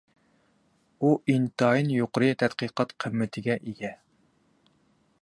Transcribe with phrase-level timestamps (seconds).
[1.01, 3.97] ئۇ ئىنتايىن يۇقىرى تەتقىقات قىممىتىگە ئىگە.